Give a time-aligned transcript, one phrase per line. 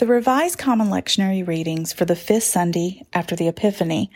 [0.00, 4.10] The Revised Common Lectionary readings for the fifth Sunday after the Epiphany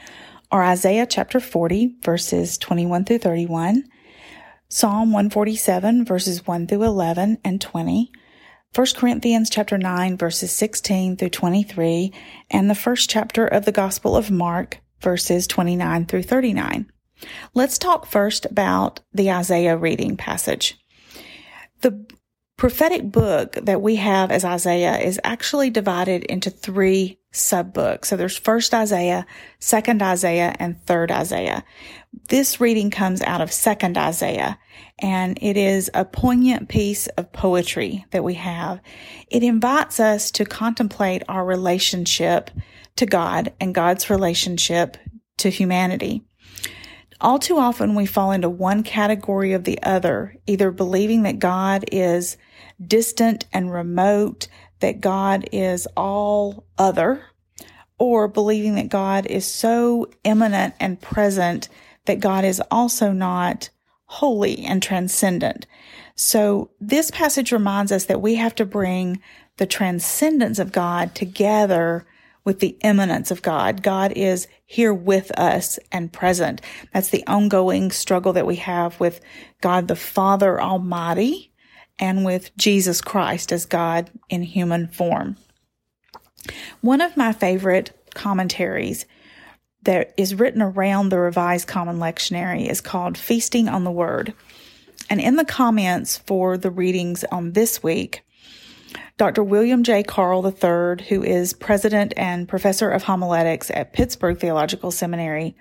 [0.51, 3.85] are Isaiah chapter 40, verses 21 through 31,
[4.71, 8.11] Psalm 147, verses 1 through 11 and 20,
[8.75, 12.15] 1 Corinthians chapter 9, verses 16 through 23,
[12.51, 16.91] and the first chapter of the Gospel of Mark, verses 29 through 39.
[17.53, 20.79] Let's talk first about the Isaiah reading passage.
[21.83, 22.07] The
[22.57, 28.07] prophetic book that we have as Isaiah is actually divided into three subbooks.
[28.07, 29.27] So there's first Isaiah,
[29.59, 31.65] second Isaiah, and third Isaiah.
[32.29, 34.59] This reading comes out of second Isaiah
[35.01, 38.81] and it is a poignant piece of poetry that we have.
[39.29, 42.51] It invites us to contemplate our relationship
[42.97, 44.97] to God and God's relationship
[45.39, 46.23] to humanity.
[47.21, 51.85] All too often we fall into one category of the other, either believing that God
[51.91, 52.37] is
[52.85, 54.49] distant and remote,
[54.81, 57.23] that God is all other,
[57.99, 61.69] or believing that God is so immanent and present
[62.07, 63.71] that God is also not
[64.07, 65.67] holy and transcendent.
[66.17, 69.21] So this passage reminds us that we have to bring
[69.57, 72.05] the transcendence of God together
[72.45, 73.83] with the immanence of God.
[73.83, 76.61] God is here with us and present.
[76.93, 79.21] That's the ongoing struggle that we have with
[79.63, 81.54] God the Father Almighty
[81.99, 85.37] and with Jesus Christ as God in human form.
[86.81, 89.07] One of my favorite commentaries
[89.85, 94.35] that is written around the Revised Common Lectionary is called Feasting on the Word.
[95.11, 98.23] And in the comments for the readings on this week,
[99.17, 99.45] Dr.
[99.45, 100.03] William J.
[100.03, 105.57] Carl III, who is president and professor of homiletics at Pittsburgh Theological Seminary,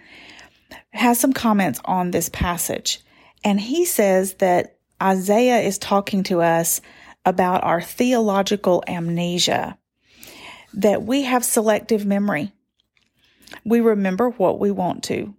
[0.91, 3.01] has some comments on this passage.
[3.43, 4.72] And he says that
[5.03, 6.79] Isaiah is talking to us
[7.25, 9.77] about our theological amnesia,
[10.75, 12.53] that we have selective memory.
[13.65, 15.35] We remember what we want to.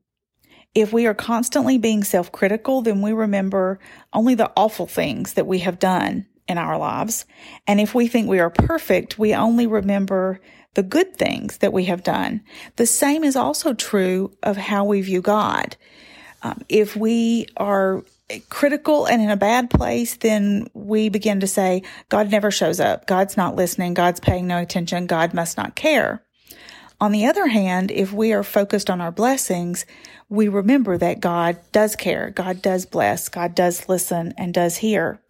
[0.75, 3.79] If we are constantly being self critical, then we remember
[4.13, 7.25] only the awful things that we have done in our lives.
[7.67, 10.41] And if we think we are perfect, we only remember
[10.75, 12.43] the good things that we have done.
[12.77, 15.77] The same is also true of how we view God.
[16.43, 18.03] Um, if we are
[18.49, 23.07] critical and in a bad place, then we begin to say, God never shows up.
[23.07, 23.95] God's not listening.
[23.95, 25.07] God's paying no attention.
[25.07, 26.25] God must not care.
[27.01, 29.85] On the other hand, if we are focused on our blessings,
[30.29, 32.31] we remember that God does care.
[32.31, 33.29] God does bless.
[33.29, 35.21] God does listen and does hear.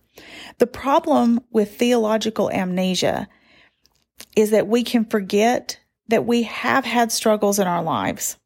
[0.59, 3.29] The problem with theological amnesia
[4.37, 8.37] is that we can forget that we have had struggles in our lives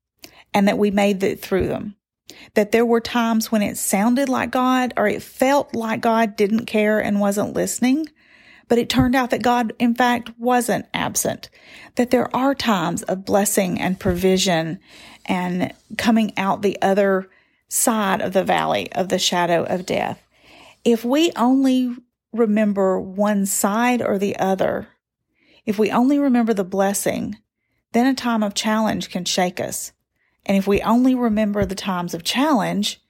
[0.55, 1.97] and that we made it through them.
[2.55, 6.67] That there were times when it sounded like God or it felt like God didn't
[6.67, 8.07] care and wasn't listening,
[8.69, 11.49] but it turned out that God, in fact, wasn't absent.
[11.97, 14.79] That there are times of blessing and provision
[15.25, 17.29] and coming out the other
[17.69, 20.23] side of the valley of the shadow of death.
[20.85, 21.95] If we only
[22.33, 24.89] remember one side or the other,
[25.67, 27.37] if we only remember the blessing,
[27.93, 29.93] then a time of challenge can shake us.
[30.49, 33.01] And if we only remember the times of challenge,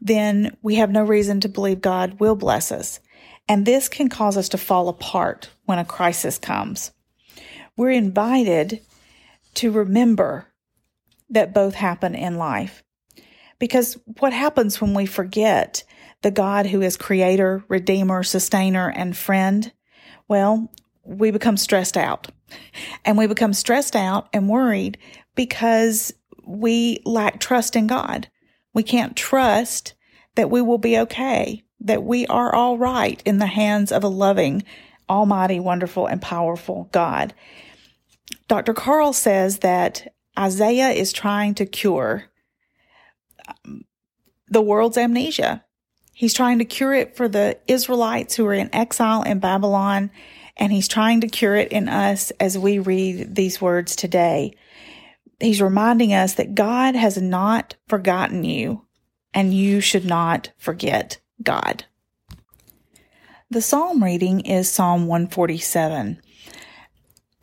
[0.00, 3.00] then we have no reason to believe God will bless us.
[3.48, 6.90] And this can cause us to fall apart when a crisis comes.
[7.76, 8.80] We're invited
[9.54, 10.48] to remember
[11.30, 12.82] that both happen in life.
[13.58, 15.84] Because what happens when we forget
[16.22, 19.72] the God who is creator, redeemer, sustainer, and friend,
[20.26, 20.70] well,
[21.04, 22.28] we become stressed out.
[23.04, 24.98] And we become stressed out and worried
[25.34, 26.12] because
[26.46, 28.28] we lack trust in God.
[28.72, 29.94] We can't trust
[30.34, 34.08] that we will be okay, that we are all right in the hands of a
[34.08, 34.64] loving,
[35.08, 37.34] almighty, wonderful, and powerful God.
[38.48, 38.74] Dr.
[38.74, 42.24] Carl says that Isaiah is trying to cure
[43.46, 43.84] um,
[44.48, 45.64] the world's amnesia.
[46.12, 50.10] He's trying to cure it for the Israelites who are in exile in Babylon,
[50.56, 54.54] and he's trying to cure it in us as we read these words today.
[55.44, 58.86] He's reminding us that God has not forgotten you,
[59.34, 61.84] and you should not forget God.
[63.50, 66.20] The psalm reading is Psalm 147.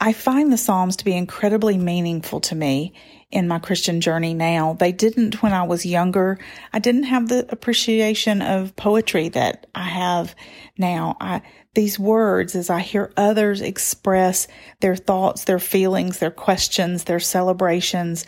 [0.04, 2.94] I find the Psalms to be incredibly meaningful to me
[3.30, 4.74] in my Christian journey now.
[4.74, 6.40] They didn't when I was younger.
[6.74, 10.36] I didn't have the appreciation of poetry that I have
[10.76, 11.18] now.
[11.22, 11.44] I,
[11.76, 14.48] these words, as I hear others express
[14.80, 18.26] their thoughts, their feelings, their questions, their celebrations,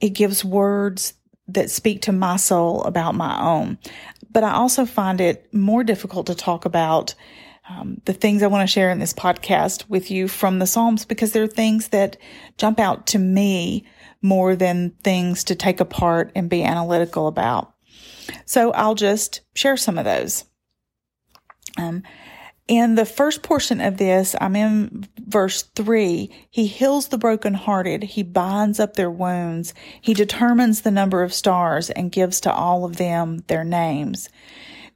[0.00, 1.14] it gives words
[1.46, 3.78] that speak to my soul about my own.
[4.28, 7.14] But I also find it more difficult to talk about
[7.78, 11.04] um, the things I want to share in this podcast with you from the Psalms
[11.04, 12.16] because they're things that
[12.58, 13.86] jump out to me
[14.20, 17.74] more than things to take apart and be analytical about.
[18.44, 20.44] So I'll just share some of those.
[21.78, 22.02] Um,
[22.68, 26.30] in the first portion of this, I'm in verse three.
[26.50, 28.04] He heals the brokenhearted.
[28.04, 29.74] He binds up their wounds.
[30.00, 34.28] He determines the number of stars and gives to all of them their names.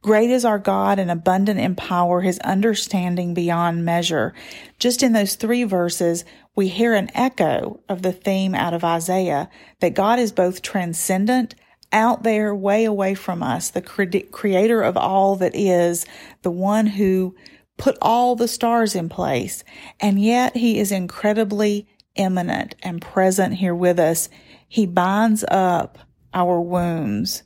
[0.07, 4.33] Great is our God and abundant in power, his understanding beyond measure.
[4.79, 6.23] Just in those three verses,
[6.55, 9.49] we hear an echo of the theme out of Isaiah
[9.81, 11.55] that God is both transcendent,
[11.91, 16.05] out there, way away from us, the creator of all that is,
[16.41, 17.35] the one who
[17.75, 19.65] put all the stars in place,
[19.99, 24.29] and yet he is incredibly immanent and present here with us.
[24.69, 25.97] He binds up
[26.33, 27.43] our wounds.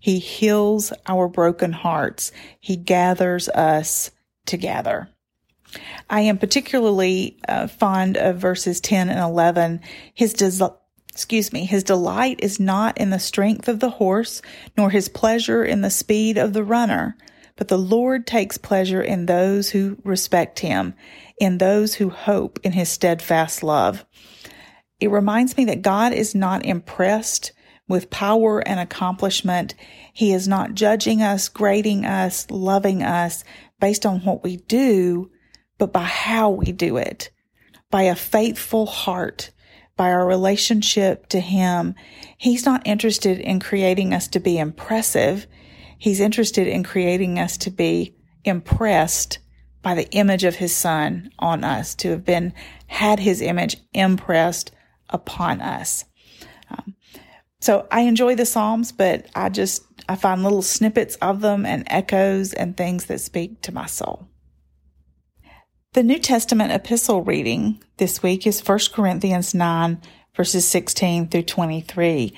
[0.00, 2.32] He heals our broken hearts.
[2.58, 4.10] He gathers us
[4.46, 5.10] together.
[6.08, 9.80] I am particularly uh, fond of verses 10 and 11.
[10.14, 10.64] His des-
[11.10, 14.42] excuse me, his delight is not in the strength of the horse,
[14.76, 17.16] nor his pleasure in the speed of the runner,
[17.56, 20.94] but the Lord takes pleasure in those who respect him,
[21.38, 24.04] in those who hope in his steadfast love.
[24.98, 27.52] It reminds me that God is not impressed
[27.90, 29.74] with power and accomplishment.
[30.14, 33.44] He is not judging us, grading us, loving us
[33.78, 35.30] based on what we do,
[35.76, 37.30] but by how we do it,
[37.90, 39.50] by a faithful heart,
[39.96, 41.94] by our relationship to Him.
[42.38, 45.46] He's not interested in creating us to be impressive.
[45.98, 48.14] He's interested in creating us to be
[48.44, 49.38] impressed
[49.82, 52.52] by the image of his son on us, to have been,
[52.86, 54.70] had his image impressed
[55.08, 56.04] upon us.
[57.60, 61.84] So I enjoy the Psalms, but I just, I find little snippets of them and
[61.88, 64.28] echoes and things that speak to my soul.
[65.92, 70.00] The New Testament epistle reading this week is 1 Corinthians 9
[70.36, 72.32] verses 16 through 23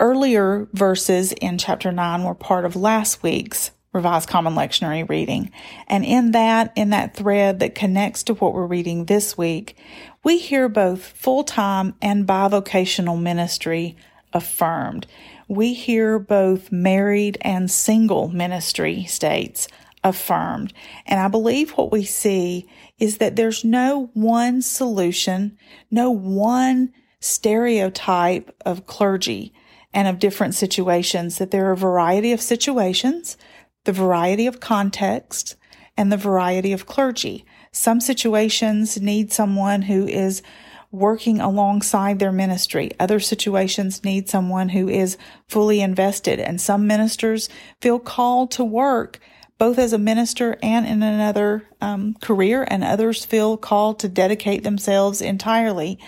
[0.00, 5.50] earlier verses in chapter 9 were part of last week's Revised Common Lectionary reading.
[5.86, 9.76] And in that, in that thread that connects to what we're reading this week,
[10.22, 13.96] we hear both full-time and bivocational ministry
[14.32, 15.06] affirmed.
[15.48, 19.68] We hear both married and single ministry states
[20.04, 20.72] affirmed.
[21.06, 25.56] And I believe what we see is that there's no one solution,
[25.90, 29.52] no one stereotype of clergy
[29.92, 33.36] and of different situations, that there are a variety of situations,
[33.84, 35.56] the variety of context,
[35.96, 37.44] and the variety of clergy.
[37.72, 40.42] Some situations need someone who is
[40.90, 42.90] working alongside their ministry.
[42.98, 45.18] Other situations need someone who is
[45.48, 46.40] fully invested.
[46.40, 47.48] And some ministers
[47.80, 49.20] feel called to work
[49.58, 54.62] both as a minister and in another um, career, and others feel called to dedicate
[54.62, 55.98] themselves entirely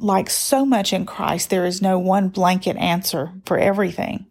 [0.00, 4.26] like so much in Christ, there is no one blanket answer for everything.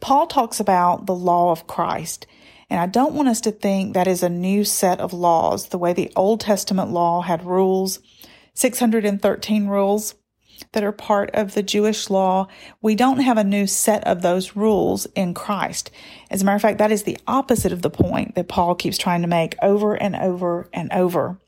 [0.00, 2.26] Paul talks about the law of Christ,
[2.72, 5.76] and I don't want us to think that is a new set of laws, the
[5.76, 7.98] way the Old Testament law had rules,
[8.54, 10.14] 613 rules
[10.72, 12.48] that are part of the Jewish law.
[12.80, 15.90] We don't have a new set of those rules in Christ.
[16.30, 18.96] As a matter of fact, that is the opposite of the point that Paul keeps
[18.96, 21.38] trying to make over and over and over.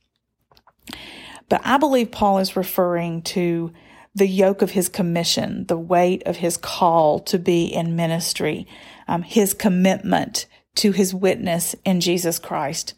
[1.48, 3.72] But I believe Paul is referring to
[4.14, 8.66] the yoke of his commission, the weight of his call to be in ministry,
[9.08, 10.44] um, his commitment
[10.76, 12.94] to his witness in Jesus Christ.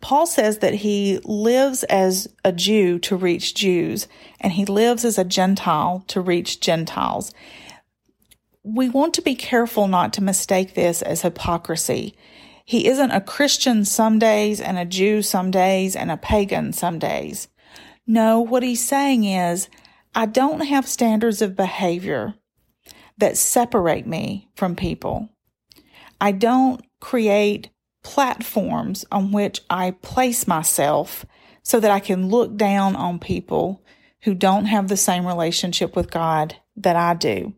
[0.00, 4.06] Paul says that he lives as a Jew to reach Jews,
[4.38, 7.32] and he lives as a Gentile to reach Gentiles.
[8.62, 12.14] We want to be careful not to mistake this as hypocrisy.
[12.66, 16.98] He isn't a Christian some days and a Jew some days and a pagan some
[16.98, 17.48] days.
[18.06, 19.68] No, what he's saying is,
[20.14, 22.34] I don't have standards of behavior
[23.18, 25.30] that separate me from people.
[26.20, 27.70] I don't create
[28.02, 31.24] platforms on which I place myself
[31.62, 33.82] so that I can look down on people
[34.22, 37.54] who don't have the same relationship with God that I do.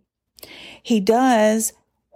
[0.82, 1.72] He does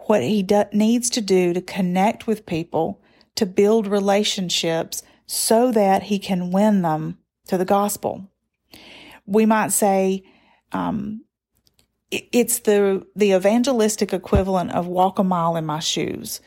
[0.06, 3.00] what he do- needs to do to connect with people,
[3.36, 8.28] to build relationships so that he can win them to the gospel.
[9.26, 10.24] We might say,
[10.72, 11.24] um,
[12.10, 16.40] it's the the evangelistic equivalent of walk a mile in my shoes.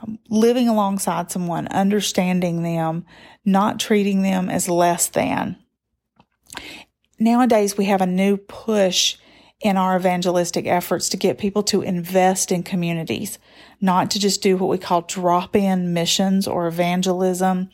[0.00, 3.04] Um, living alongside someone understanding them
[3.44, 5.56] not treating them as less than.
[7.18, 9.16] Nowadays we have a new push
[9.60, 13.38] in our evangelistic efforts to get people to invest in communities
[13.80, 17.68] not to just do what we call drop in missions or evangelism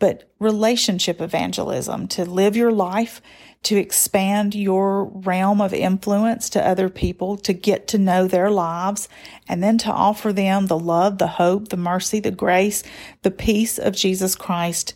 [0.00, 3.22] but relationship evangelism to live your life
[3.64, 9.08] to expand your realm of influence to other people, to get to know their lives,
[9.48, 12.82] and then to offer them the love, the hope, the mercy, the grace,
[13.22, 14.94] the peace of Jesus Christ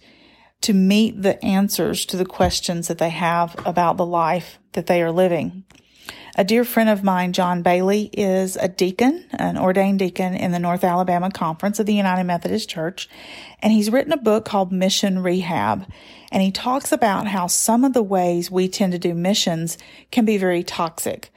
[0.63, 5.03] to meet the answers to the questions that they have about the life that they
[5.03, 5.65] are living.
[6.38, 10.59] A dear friend of mine, John Bailey, is a deacon, an ordained deacon in the
[10.59, 13.09] North Alabama Conference of the United Methodist Church,
[13.62, 15.90] and he's written a book called Mission Rehab.
[16.31, 19.78] And he talks about how some of the ways we tend to do missions
[20.11, 21.33] can be very toxic.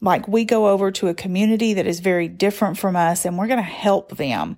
[0.00, 3.48] Like we go over to a community that is very different from us and we're
[3.48, 4.56] going to help them,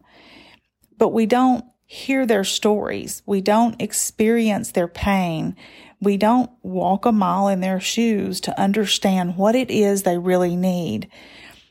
[0.99, 3.21] but we don't hear their stories.
[3.27, 5.57] We don't experience their pain.
[6.01, 10.55] We don't walk a mile in their shoes to understand what it is they really
[10.55, 11.09] need.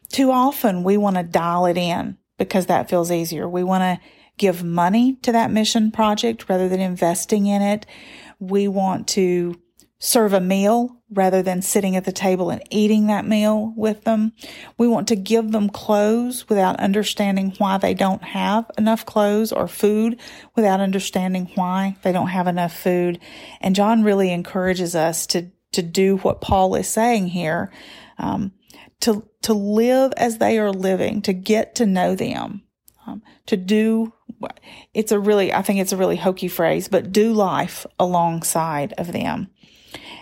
[0.09, 3.47] Too often we want to dial it in because that feels easier.
[3.47, 4.05] We want to
[4.37, 7.85] give money to that mission project rather than investing in it.
[8.39, 9.55] We want to
[9.99, 14.31] serve a meal rather than sitting at the table and eating that meal with them.
[14.77, 19.67] We want to give them clothes without understanding why they don't have enough clothes or
[19.67, 20.19] food
[20.55, 23.19] without understanding why they don't have enough food.
[23.59, 27.71] And John really encourages us to, to do what Paul is saying here,
[28.17, 28.53] um,
[29.01, 32.63] to, to live as they are living, to get to know them,
[33.05, 34.13] um, to do
[34.93, 39.11] it's a really, I think it's a really hokey phrase, but do life alongside of
[39.11, 39.49] them.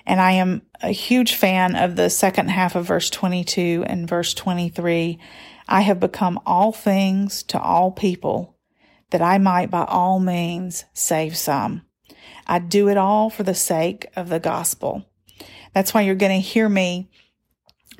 [0.08, 4.34] And I am a huge fan of the second half of verse 22 and verse
[4.34, 5.20] 23.
[5.68, 8.56] I have become all things to all people
[9.10, 11.82] that I might by all means save some.
[12.48, 15.06] I do it all for the sake of the gospel.
[15.74, 17.10] That's why you're going to hear me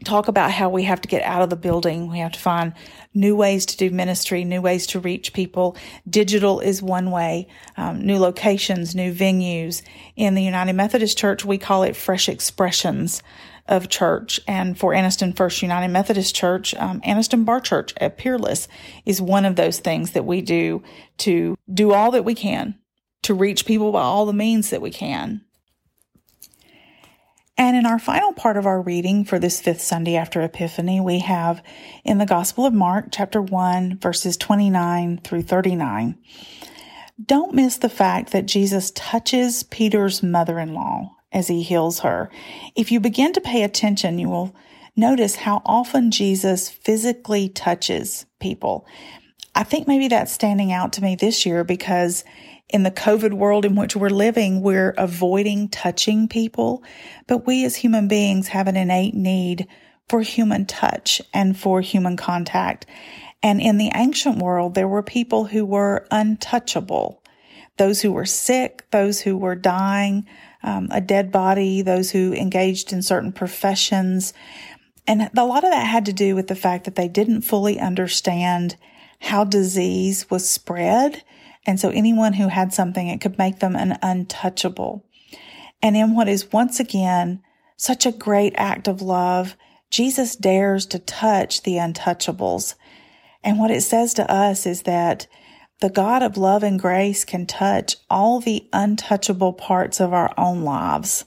[0.04, 2.10] talk about how we have to get out of the building.
[2.10, 2.74] We have to find
[3.14, 5.76] new ways to do ministry, new ways to reach people.
[6.10, 9.82] Digital is one way, um, new locations, new venues.
[10.16, 13.24] In the United Methodist Church, we call it fresh expressions
[13.68, 14.40] of church.
[14.48, 18.68] And for Anniston First United Methodist Church, um, Anniston Bar Church at Peerless
[19.06, 20.84] is one of those things that we do
[21.20, 22.76] to do all that we can
[23.24, 25.42] to reach people by all the means that we can
[27.58, 31.20] and in our final part of our reading for this fifth Sunday after Epiphany, we
[31.20, 31.64] have
[32.04, 36.18] in the Gospel of Mark, chapter 1, verses 29 through 39.
[37.26, 42.30] Don't miss the fact that Jesus touches Peter's mother in law as he heals her.
[42.76, 44.56] If you begin to pay attention, you will
[44.96, 48.86] notice how often Jesus physically touches people.
[49.56, 52.24] I think maybe that's standing out to me this year because
[52.70, 56.84] in the COVID world in which we're living, we're avoiding touching people,
[57.26, 59.68] but we as human beings have an innate need
[60.10, 62.86] for human touch and for human contact.
[63.42, 67.24] And in the ancient world, there were people who were untouchable.
[67.78, 70.28] Those who were sick, those who were dying,
[70.64, 74.34] um, a dead body, those who engaged in certain professions.
[75.06, 77.80] And a lot of that had to do with the fact that they didn't fully
[77.80, 78.76] understand
[79.22, 81.24] how disease was spread
[81.68, 85.06] and so anyone who had something, it could make them an untouchable.
[85.82, 87.44] And in what is once again
[87.76, 89.56] such a great act of love,
[89.92, 92.76] Jesus dares to touch the untouchables.
[93.44, 95.28] And what it says to us is that
[95.80, 100.64] the God of love and grace can touch all the untouchable parts of our own
[100.64, 101.26] lives.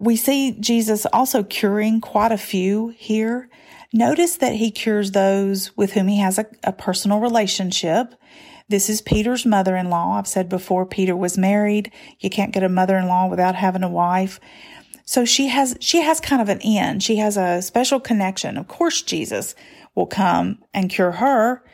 [0.00, 3.48] We see Jesus also curing quite a few here.
[3.92, 8.14] Notice that he cures those with whom he has a, a personal relationship.
[8.68, 10.18] This is Peter's mother in law.
[10.18, 11.90] I've said before, Peter was married.
[12.20, 14.40] You can't get a mother in law without having a wife.
[15.06, 17.00] So she has, she has kind of an in.
[17.00, 18.58] She has a special connection.
[18.58, 19.54] Of course, Jesus
[19.94, 21.64] will come and cure her,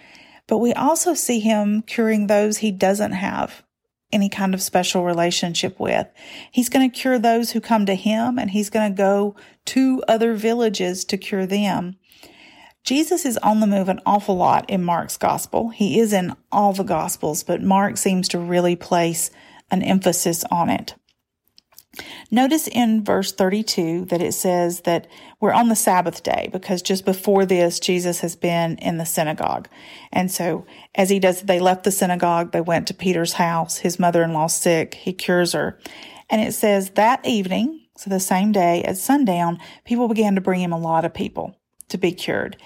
[0.46, 3.64] but we also see him curing those he doesn't have
[4.12, 6.06] any kind of special relationship with.
[6.52, 9.34] He's going to cure those who come to him and he's going to go
[9.66, 11.96] to other villages to cure them.
[12.84, 15.70] Jesus is on the move an awful lot in Mark's gospel.
[15.70, 19.30] He is in all the gospels, but Mark seems to really place
[19.70, 20.94] an emphasis on it.
[22.30, 25.06] Notice in verse 32 that it says that
[25.40, 29.66] we're on the Sabbath day because just before this, Jesus has been in the synagogue.
[30.12, 33.98] And so as he does, they left the synagogue, they went to Peter's house, his
[33.98, 35.78] mother-in-law sick, he cures her.
[36.28, 40.60] And it says that evening, so the same day at sundown, people began to bring
[40.60, 41.56] him a lot of people
[41.88, 42.56] to be cured.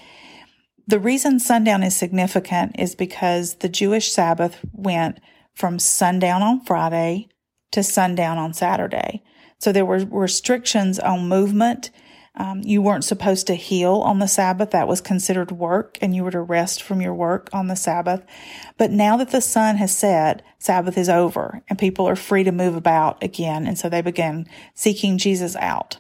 [0.87, 5.21] The reason sundown is significant is because the Jewish Sabbath went
[5.55, 7.29] from sundown on Friday
[7.73, 9.23] to sundown on Saturday.
[9.59, 11.91] So there were restrictions on movement.
[12.37, 14.71] Um, you weren't supposed to heal on the Sabbath.
[14.71, 18.25] That was considered work and you were to rest from your work on the Sabbath.
[18.77, 22.53] But now that the sun has set, Sabbath is over and people are free to
[22.53, 23.67] move about again.
[23.67, 25.99] And so they began seeking Jesus out.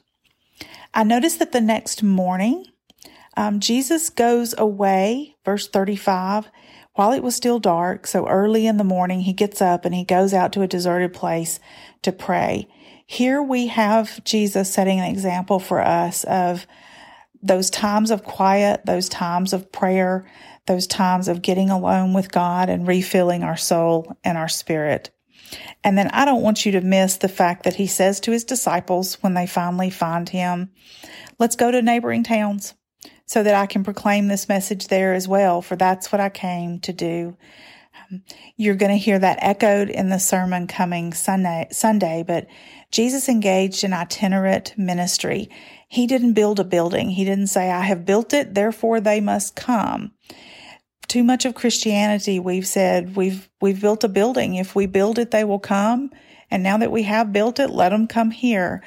[0.94, 2.66] I noticed that the next morning,
[3.38, 6.50] um, Jesus goes away, verse 35,
[6.94, 8.08] while it was still dark.
[8.08, 11.14] So early in the morning, he gets up and he goes out to a deserted
[11.14, 11.60] place
[12.02, 12.66] to pray.
[13.06, 16.66] Here we have Jesus setting an example for us of
[17.40, 20.28] those times of quiet, those times of prayer,
[20.66, 25.12] those times of getting alone with God and refilling our soul and our spirit.
[25.84, 28.42] And then I don't want you to miss the fact that he says to his
[28.42, 30.72] disciples when they finally find him,
[31.38, 32.74] let's go to neighboring towns
[33.28, 36.80] so that I can proclaim this message there as well, for that's what I came
[36.80, 37.36] to do.
[38.10, 38.22] Um,
[38.56, 42.46] you're going to hear that echoed in the sermon coming Sunday, Sunday, but
[42.90, 45.50] Jesus engaged in itinerant ministry.
[45.88, 47.10] He didn't build a building.
[47.10, 50.12] He didn't say, I have built it, therefore they must come.
[51.06, 54.54] Too much of Christianity, we've said, we've, we've built a building.
[54.54, 56.10] If we build it, they will come.
[56.50, 58.82] And now that we have built it, let them come here.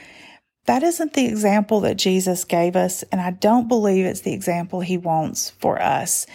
[0.65, 4.81] That isn't the example that Jesus gave us, and I don't believe it's the example
[4.81, 6.27] he wants for us.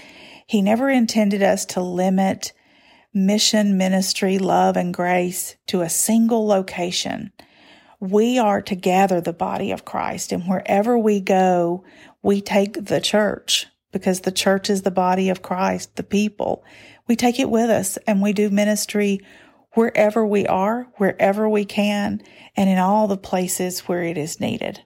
[0.47, 2.53] He never intended us to limit
[3.15, 7.33] mission, ministry, love, and grace to a single location.
[7.99, 11.85] We are to gather the body of Christ, and wherever we go,
[12.23, 16.65] we take the church because the church is the body of Christ, the people.
[17.07, 19.21] We take it with us and we do ministry
[19.77, 22.23] wherever we are, wherever we can,
[22.57, 24.83] and in all the places where it is needed.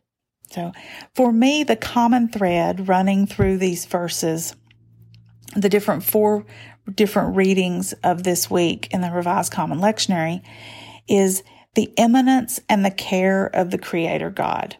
[0.50, 0.72] So
[1.14, 4.56] for me, the common thread running through these verses,
[5.54, 6.44] the different four
[6.92, 10.42] different readings of this week in the Revised Common Lectionary
[11.08, 11.44] is
[11.76, 14.76] the immanence and the care of the Creator God.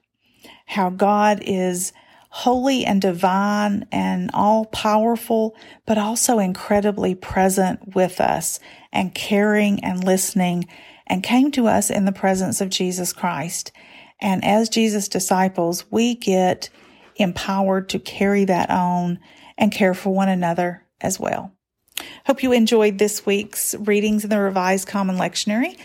[0.66, 1.92] How God is
[2.30, 8.60] holy and divine and all powerful, but also incredibly present with us
[8.92, 10.66] and caring and listening
[11.06, 13.72] and came to us in the presence of Jesus Christ.
[14.20, 16.70] And as Jesus disciples, we get
[17.16, 19.18] empowered to carry that on
[19.58, 21.52] and care for one another as well.
[22.26, 25.76] Hope you enjoyed this week's readings in the Revised Common Lectionary.